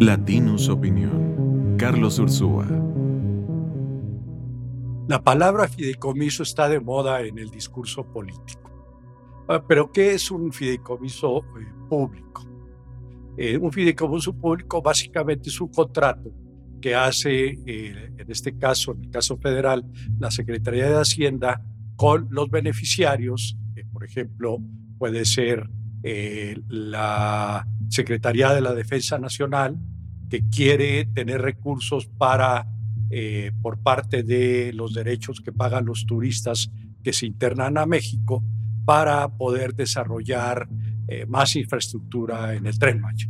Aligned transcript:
Latinus 0.00 0.68
Opinión. 0.68 1.76
Carlos 1.78 2.18
Ursúa. 2.18 2.66
La 5.08 5.22
palabra 5.24 5.68
fideicomiso 5.68 6.42
está 6.42 6.68
de 6.68 6.80
moda 6.80 7.22
en 7.22 7.38
el 7.38 7.48
discurso 7.48 8.04
político. 8.04 8.70
Ah, 9.48 9.64
pero 9.66 9.90
¿qué 9.90 10.12
es 10.12 10.30
un 10.30 10.52
fideicomiso 10.52 11.38
eh, 11.38 11.66
público? 11.88 12.44
Eh, 13.38 13.56
un 13.56 13.72
fideicomiso 13.72 14.34
público 14.34 14.82
básicamente 14.82 15.48
es 15.48 15.58
un 15.62 15.68
contrato 15.68 16.30
que 16.78 16.94
hace, 16.94 17.58
eh, 17.64 18.12
en 18.18 18.30
este 18.30 18.58
caso, 18.58 18.92
en 18.92 19.04
el 19.04 19.10
caso 19.10 19.38
federal, 19.38 19.82
la 20.18 20.30
Secretaría 20.30 20.90
de 20.90 21.00
Hacienda 21.00 21.62
con 21.96 22.28
los 22.30 22.50
beneficiarios, 22.50 23.56
por 23.92 24.04
ejemplo, 24.04 24.58
puede 24.98 25.24
ser 25.24 25.70
la 26.68 27.66
Secretaría 27.88 28.52
de 28.52 28.60
la 28.60 28.74
Defensa 28.74 29.18
Nacional, 29.18 29.78
que 30.28 30.48
quiere 30.48 31.06
tener 31.06 31.40
recursos 31.40 32.06
para, 32.06 32.66
eh, 33.10 33.52
por 33.62 33.78
parte 33.78 34.22
de 34.22 34.72
los 34.72 34.94
derechos 34.94 35.40
que 35.40 35.52
pagan 35.52 35.86
los 35.86 36.06
turistas 36.06 36.70
que 37.02 37.12
se 37.12 37.26
internan 37.26 37.78
a 37.78 37.86
México, 37.86 38.42
para 38.84 39.28
poder 39.28 39.74
desarrollar 39.74 40.68
eh, 41.08 41.26
más 41.26 41.56
infraestructura 41.56 42.54
en 42.54 42.66
el 42.66 42.78
tren 42.78 43.00
Maya. 43.00 43.26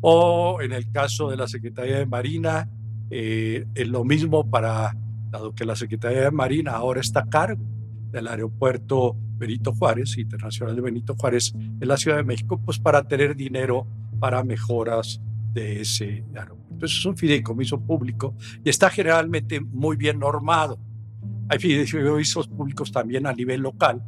O 0.00 0.60
en 0.62 0.72
el 0.72 0.90
caso 0.92 1.28
de 1.28 1.36
la 1.36 1.48
Secretaría 1.48 1.98
de 1.98 2.06
Marina, 2.06 2.70
eh, 3.10 3.66
es 3.74 3.88
lo 3.88 4.04
mismo 4.04 4.48
para, 4.48 4.96
dado 5.30 5.54
que 5.54 5.64
la 5.64 5.76
Secretaría 5.76 6.22
de 6.22 6.30
Marina 6.30 6.72
ahora 6.72 7.00
está 7.00 7.20
a 7.20 7.28
cargo 7.28 7.64
del 8.10 8.28
aeropuerto 8.28 9.16
Benito 9.36 9.72
Juárez, 9.74 10.16
Internacional 10.18 10.74
de 10.74 10.82
Benito 10.82 11.14
Juárez, 11.14 11.52
en 11.54 11.88
la 11.88 11.96
Ciudad 11.96 12.16
de 12.16 12.24
México, 12.24 12.60
pues 12.64 12.78
para 12.78 13.06
tener 13.06 13.36
dinero 13.36 13.86
para 14.18 14.42
mejoras 14.42 15.20
de 15.52 15.82
ese 15.82 16.24
aeropuerto. 16.34 16.66
Entonces 16.72 16.98
es 16.98 17.06
un 17.06 17.16
fideicomiso 17.16 17.80
público 17.80 18.34
y 18.64 18.68
está 18.68 18.90
generalmente 18.90 19.60
muy 19.60 19.96
bien 19.96 20.18
normado. 20.18 20.78
Hay 21.48 21.58
fideicomisos 21.58 22.48
públicos 22.48 22.92
también 22.92 23.26
a 23.26 23.32
nivel 23.32 23.62
local. 23.62 24.02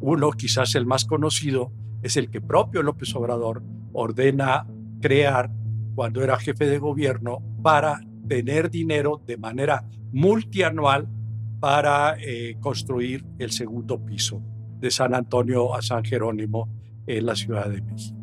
Uno, 0.00 0.30
quizás 0.30 0.74
el 0.74 0.86
más 0.86 1.04
conocido, 1.04 1.72
es 2.02 2.16
el 2.16 2.30
que 2.30 2.40
propio 2.40 2.82
López 2.82 3.14
Obrador 3.14 3.62
ordena 3.92 4.66
crear 5.00 5.50
cuando 5.94 6.22
era 6.22 6.38
jefe 6.38 6.66
de 6.66 6.78
gobierno 6.78 7.42
para 7.62 8.00
tener 8.28 8.70
dinero 8.70 9.20
de 9.26 9.36
manera 9.36 9.84
multianual 10.12 11.08
para 11.60 12.16
eh, 12.18 12.56
construir 12.60 13.24
el 13.38 13.50
segundo 13.50 14.04
piso 14.04 14.42
de 14.78 14.90
San 14.90 15.14
Antonio 15.14 15.74
a 15.74 15.82
San 15.82 16.04
Jerónimo 16.04 16.68
en 17.06 17.26
la 17.26 17.34
Ciudad 17.34 17.68
de 17.68 17.82
México. 17.82 18.16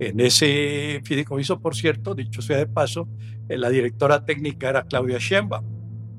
En 0.00 0.20
ese 0.20 1.00
fideicomiso, 1.04 1.60
por 1.60 1.74
cierto, 1.74 2.14
dicho 2.14 2.40
sea 2.40 2.58
de 2.58 2.66
paso, 2.66 3.08
eh, 3.48 3.58
la 3.58 3.68
directora 3.68 4.24
técnica 4.24 4.68
era 4.68 4.84
Claudia 4.84 5.18
Sheinbaum. 5.18 5.64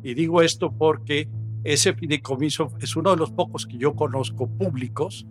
Y 0.03 0.13
digo 0.13 0.41
esto 0.41 0.72
porque 0.72 1.30
ese 1.63 1.94
fideicomiso 1.94 2.73
es 2.81 2.95
uno 2.95 3.11
de 3.11 3.17
los 3.17 3.31
pocos 3.31 3.66
que 3.66 3.77
yo 3.77 3.95
conozco 3.95 4.47
públicos 4.50 5.25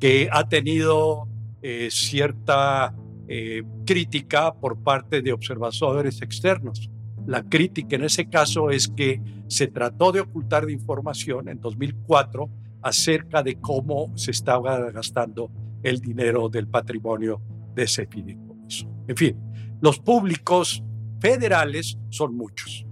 que 0.00 0.28
ha 0.32 0.48
tenido 0.48 1.28
eh, 1.60 1.88
cierta 1.90 2.94
eh, 3.28 3.62
crítica 3.86 4.52
por 4.52 4.82
parte 4.82 5.22
de 5.22 5.32
observadores 5.32 6.22
externos. 6.22 6.90
La 7.26 7.44
crítica 7.44 7.94
en 7.94 8.04
ese 8.04 8.28
caso 8.28 8.70
es 8.70 8.88
que 8.88 9.20
se 9.46 9.68
trató 9.68 10.10
de 10.10 10.20
ocultar 10.20 10.66
de 10.66 10.72
información 10.72 11.48
en 11.48 11.60
2004 11.60 12.50
acerca 12.82 13.42
de 13.42 13.56
cómo 13.56 14.16
se 14.16 14.32
estaba 14.32 14.90
gastando 14.90 15.50
el 15.82 16.00
dinero 16.00 16.48
del 16.48 16.68
patrimonio 16.68 17.40
de 17.74 17.84
ese 17.84 18.06
fideicomiso. 18.06 18.88
En 19.08 19.16
fin, 19.16 19.36
los 19.80 19.98
públicos 19.98 20.82
federales 21.20 21.98
son 22.10 22.36
muchos. 22.36 22.86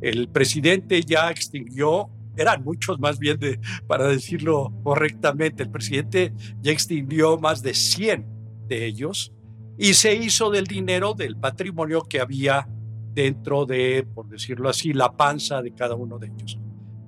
El 0.00 0.28
presidente 0.28 1.02
ya 1.02 1.30
extinguió, 1.30 2.10
eran 2.36 2.62
muchos 2.62 2.98
más 3.00 3.18
bien, 3.18 3.38
de, 3.38 3.60
para 3.86 4.08
decirlo 4.08 4.72
correctamente, 4.82 5.62
el 5.62 5.70
presidente 5.70 6.32
ya 6.60 6.72
extinguió 6.72 7.38
más 7.38 7.62
de 7.62 7.74
100 7.74 8.26
de 8.68 8.86
ellos 8.86 9.32
y 9.76 9.94
se 9.94 10.14
hizo 10.14 10.50
del 10.50 10.64
dinero 10.64 11.14
del 11.14 11.36
patrimonio 11.36 12.02
que 12.02 12.20
había 12.20 12.68
dentro 13.14 13.66
de, 13.66 14.06
por 14.14 14.28
decirlo 14.28 14.68
así, 14.68 14.92
la 14.92 15.16
panza 15.16 15.62
de 15.62 15.72
cada 15.72 15.94
uno 15.94 16.18
de 16.18 16.28
ellos, 16.28 16.58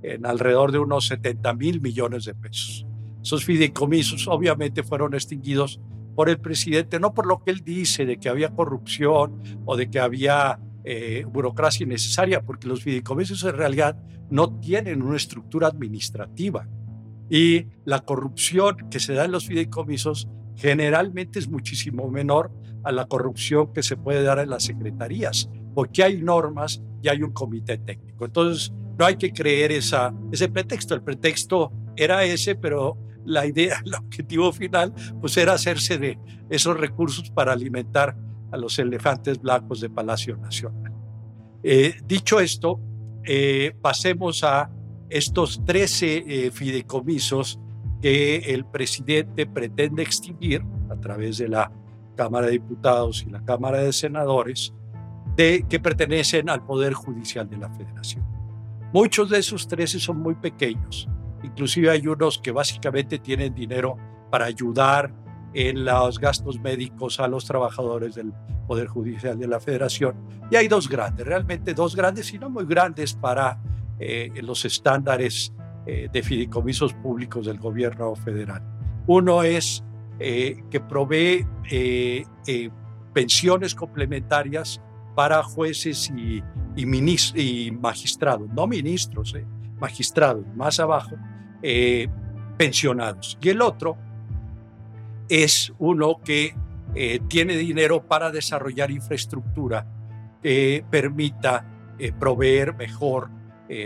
en 0.03 0.27
alrededor 0.27 0.73
de 0.73 0.79
unos 0.79 1.07
70 1.07 1.55
mil 1.55 1.81
millones 1.81 2.25
de 2.25 2.35
pesos. 2.35 2.87
Esos 3.23 3.45
fideicomisos 3.45 4.27
obviamente 4.29 4.83
fueron 4.83 5.15
extinguidos 5.15 5.81
por 6.15 6.29
el 6.29 6.39
presidente, 6.39 6.99
no 6.99 7.15
por 7.15 7.27
lo 7.27 7.43
que 7.43 7.51
él 7.51 7.63
dice 7.65 8.07
de 8.07 8.19
que 8.19 8.29
había 8.29 8.51
corrupción 8.51 9.41
o 9.65 9.77
de 9.77 9.91
que 9.91 10.01
había 10.01 10.59
eh, 10.85 11.25
burocracia 11.31 11.85
innecesaria, 11.85 12.43
porque 12.43 12.67
los 12.67 12.83
fideicomisos 12.83 13.45
en 13.45 13.57
realidad 13.57 13.97
no 14.31 14.59
tienen 14.61 15.03
una 15.03 15.17
estructura 15.17 15.69
administrativa. 15.69 16.67
Y 17.29 17.67
la 17.85 18.01
corrupción 18.01 18.89
que 18.91 19.01
se 19.01 19.15
da 19.15 19.25
en 19.25 19.33
los 19.33 19.47
fideicomisos 19.47 20.29
generalmente 20.57 21.39
es 21.39 21.49
muchísimo 21.49 22.11
menor 22.11 22.51
a 22.83 22.93
la 22.93 23.07
corrupción 23.07 23.73
que 23.73 23.83
se 23.83 23.97
puede 23.97 24.23
dar 24.23 24.39
en 24.39 24.51
las 24.51 24.65
secretarías, 24.65 25.51
porque 25.75 26.03
hay 26.03 26.21
normas 26.21 26.83
y 27.03 27.09
hay 27.09 27.23
un 27.23 27.33
comité 27.33 27.79
técnico. 27.79 28.25
Entonces, 28.25 28.73
no 29.01 29.07
hay 29.07 29.17
que 29.17 29.33
creer 29.33 29.73
esa, 29.73 30.13
ese 30.31 30.51
pretexto. 30.51 30.95
El 30.95 31.01
pretexto 31.01 31.73
era 31.97 32.23
ese, 32.23 32.55
pero 32.55 32.99
la 33.25 33.47
idea, 33.47 33.81
el 33.85 33.95
objetivo 33.95 34.53
final, 34.53 34.93
pues 35.23 35.39
era 35.39 35.55
hacerse 35.55 35.97
de 35.97 36.19
esos 36.51 36.79
recursos 36.79 37.31
para 37.31 37.55
alimentar 37.55 38.15
a 38.53 38.59
los 38.59 38.79
elefantes 38.79 39.41
blancos 39.41 39.81
de 39.81 39.89
Palacio 39.89 40.37
Nacional. 40.37 40.93
Eh, 41.63 41.95
dicho 42.05 42.41
esto, 42.41 42.79
eh, 43.25 43.75
pasemos 43.81 44.45
a 44.45 44.71
estos 45.09 45.65
13 45.65 46.25
eh, 46.27 46.51
fideicomisos 46.51 47.59
que 48.03 48.37
el 48.37 48.67
presidente 48.67 49.47
pretende 49.47 50.03
extinguir 50.03 50.63
a 50.91 50.97
través 50.97 51.39
de 51.39 51.49
la 51.49 51.73
Cámara 52.17 52.47
de 52.47 52.53
Diputados 52.53 53.25
y 53.27 53.31
la 53.31 53.43
Cámara 53.45 53.79
de 53.79 53.95
Senadores, 53.95 54.75
de, 55.37 55.65
que 55.67 55.81
pertenecen 55.81 56.51
al 56.51 56.67
Poder 56.67 56.93
Judicial 56.93 57.49
de 57.49 57.57
la 57.57 57.71
Federación. 57.71 58.30
Muchos 58.93 59.31
de 59.31 59.39
esos 59.39 59.69
13 59.69 60.01
son 60.01 60.19
muy 60.19 60.35
pequeños, 60.35 61.09
Inclusive 61.43 61.91
hay 61.91 62.07
unos 62.07 62.39
que 62.39 62.53
básicamente 62.53 63.19
tienen 63.19 63.55
dinero 63.55 63.97
para 64.31 64.45
ayudar 64.47 65.13
en 65.53 65.85
los 65.85 66.19
gastos 66.19 66.61
médicos 66.61 67.19
a 67.19 67.27
los 67.27 67.45
trabajadores 67.45 68.15
del 68.15 68.33
Poder 68.67 68.87
Judicial 68.87 69.39
de 69.39 69.49
la 69.49 69.59
Federación. 69.59 70.15
Y 70.51 70.57
hay 70.57 70.69
dos 70.69 70.89
grandes, 70.89 71.27
realmente 71.27 71.75
dos 71.75 71.97
grandes 71.97 72.33
y 72.33 72.39
no 72.39 72.51
muy 72.51 72.67
grandes 72.67 73.15
para 73.15 73.61
eh, 73.99 74.31
los 74.43 74.65
estándares 74.65 75.53
eh, 75.87 76.09
de 76.13 76.23
fideicomisos 76.23 76.93
públicos 76.95 77.47
del 77.47 77.59
gobierno 77.59 78.15
federal. 78.15 78.63
Uno 79.07 79.43
es 79.43 79.83
eh, 80.21 80.63
que 80.71 80.81
provee 80.81 81.47
pensiones 83.13 83.75
complementarias 83.75 84.81
para 85.17 85.43
jueces 85.43 86.11
y, 86.11 86.43
y 86.77 87.71
magistrados, 87.73 88.49
no 88.51 88.67
ministros, 88.67 89.35
magistrados, 89.81 90.45
más 90.55 90.79
abajo, 90.79 91.17
eh, 91.63 92.09
pensionados. 92.57 93.39
Y 93.41 93.49
el 93.49 93.63
otro 93.63 93.97
es 95.29 95.73
uno 95.79 96.21
que 96.25 96.55
eh, 96.95 97.21
tiene 97.29 97.57
dinero 97.57 98.07
para 98.07 98.31
desarrollar 98.31 98.91
infraestructura 98.91 99.87
que 100.43 100.85
permita 100.91 101.95
eh, 101.99 102.13
proveer 102.13 102.75
mejor 102.75 103.31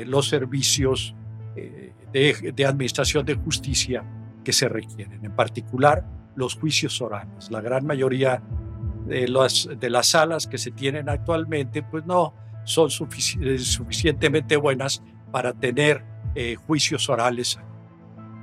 los 0.06 0.30
servicios 0.30 1.14
de, 1.54 2.64
administración 2.66 3.26
de 3.26 3.34
justicia 3.34 4.02
que 4.42 4.54
se 4.54 4.66
requieren, 4.66 5.22
en 5.22 5.36
particular 5.36 6.06
los 6.36 6.54
juicios 6.54 7.02
orales. 7.02 7.50
La 7.50 7.60
gran 7.60 7.84
mayoría 7.84 8.42
de 9.06 9.28
las, 9.28 9.68
de 9.78 9.90
las 9.90 10.06
salas 10.06 10.46
que 10.46 10.56
se 10.56 10.70
tienen 10.70 11.10
actualmente 11.10 11.82
pues 11.82 12.06
no 12.06 12.32
son 12.64 12.90
suficientemente 12.90 14.56
buenas 14.56 15.02
para 15.30 15.52
tener 15.52 16.04
juicios 16.66 17.08
orales 17.08 17.58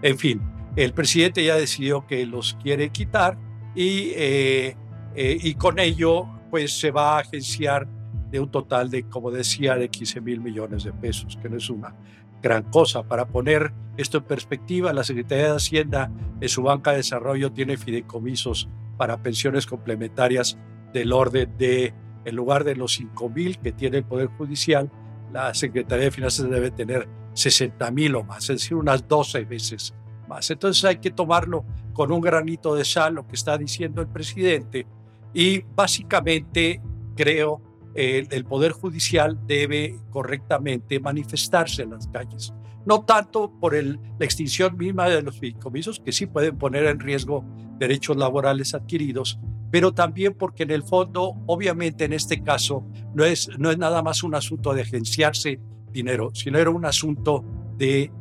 en 0.02 0.18
fin, 0.18 0.42
el 0.76 0.94
presidente 0.94 1.44
ya 1.44 1.56
decidió 1.56 2.08
que 2.08 2.26
los 2.26 2.56
quiere 2.62 2.90
quitar 2.90 3.38
y, 3.76 4.12
eh, 4.16 4.76
eh, 5.16 5.38
y 5.42 5.54
con 5.56 5.80
ello 5.80 6.28
pues 6.50 6.80
se 6.80 6.92
va 6.92 7.16
a 7.16 7.20
agenciar 7.20 7.88
de 8.30 8.40
un 8.40 8.50
total 8.50 8.90
de, 8.90 9.04
como 9.04 9.30
decía, 9.30 9.76
de 9.76 9.90
15 9.90 10.22
mil 10.22 10.42
millones 10.42 10.84
de 10.84 10.92
pesos, 10.92 11.38
que 11.42 11.50
no 11.50 11.58
es 11.58 11.70
una 11.70 11.96
gran 12.42 12.64
cosa. 12.64 13.04
Para 13.04 13.28
poner 13.28 13.74
esto 13.98 14.18
en 14.18 14.24
perspectiva, 14.24 14.92
la 14.92 15.04
Secretaría 15.04 15.46
de 15.46 15.56
Hacienda 15.56 16.12
en 16.40 16.50
su 16.50 16.64
banca 16.64 16.92
de 16.92 16.98
desarrollo 16.98 17.52
tiene 17.52 17.78
fideicomisos 17.78 18.68
para 18.98 19.22
pensiones 19.22 19.66
complementarias 19.66 20.58
del 20.94 21.14
orden 21.14 21.58
de, 21.58 21.94
en 22.26 22.36
lugar 22.36 22.64
de 22.64 22.76
los 22.76 22.94
5 22.94 23.30
mil 23.30 23.60
que 23.60 23.72
tiene 23.72 23.98
el 23.98 24.04
Poder 24.04 24.28
Judicial, 24.28 24.92
la 25.32 25.54
Secretaría 25.54 26.06
de 26.06 26.12
Finanzas 26.12 26.50
debe 26.50 26.72
tener 26.72 27.08
60 27.34 27.90
mil 27.92 28.16
o 28.16 28.24
más, 28.24 28.50
es 28.50 28.62
decir, 28.62 28.76
unas 28.76 29.08
12 29.08 29.46
veces 29.46 29.94
más. 30.28 30.50
Entonces 30.52 30.84
hay 30.86 30.98
que 30.98 31.12
tomarlo 31.12 31.66
con 31.94 32.12
un 32.12 32.22
granito 32.22 32.76
de 32.76 32.86
sal, 32.86 33.16
lo 33.16 33.28
que 33.28 33.36
está 33.36 33.58
diciendo 33.58 34.02
el 34.02 34.08
presidente, 34.08 34.86
y 35.34 35.62
básicamente 35.76 36.82
creo, 37.16 37.62
el 37.94 38.46
Poder 38.46 38.72
Judicial 38.72 39.38
debe 39.46 40.00
correctamente 40.10 41.00
manifestarse 41.00 41.84
en 41.84 41.92
las 41.92 42.08
calles. 42.08 42.54
No 42.86 43.04
tanto 43.04 43.52
por 43.60 43.76
el, 43.76 44.00
la 44.18 44.26
extinción 44.26 44.78
misma 44.78 45.08
de 45.10 45.22
los 45.22 45.38
fideicomisos, 45.38 46.00
que 46.00 46.12
sí 46.12 46.26
pueden 46.26 46.58
poner 46.58 46.86
en 46.86 47.00
riesgo 47.00 47.46
derechos 47.78 48.18
laborales 48.18 48.74
adquiridos, 48.74 49.40
pero 49.72 49.94
también 49.94 50.36
porque 50.38 50.64
en 50.64 50.72
el 50.72 50.84
fondo, 50.84 51.36
obviamente 51.48 52.04
en 52.06 52.14
este 52.14 52.44
caso, 52.44 52.86
no 53.16 53.24
es, 53.24 53.50
no 53.58 53.72
es 53.72 53.78
nada 53.78 54.04
más 54.04 54.22
un 54.22 54.36
asunto 54.36 54.74
de 54.74 54.82
agenciarse 54.82 55.60
dinero, 55.92 56.30
sino 56.34 56.60
era 56.60 56.70
un 56.70 56.86
asunto 56.86 57.44
de 57.78 58.12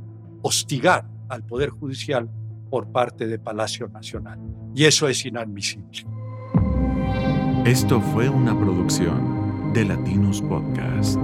hostigar 0.43 1.07
al 1.29 1.45
Poder 1.45 1.71
Judicial 1.71 2.31
por 2.71 2.91
parte 2.93 3.27
de 3.27 3.39
Palacio 3.39 3.89
Nacional. 3.89 4.39
Y 4.75 4.85
eso 4.85 5.09
es 5.09 5.27
inadmisible. 5.27 6.07
Esto 7.65 8.01
fue 8.01 8.29
una 8.29 8.59
producción 8.59 9.73
de 9.75 9.85
Latinos 9.85 10.41
Podcast. 10.43 11.21